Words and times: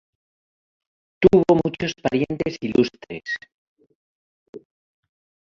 Tuvo 1.21 1.59
muchos 1.63 1.93
parientes 1.93 2.57
ilustres. 2.61 3.29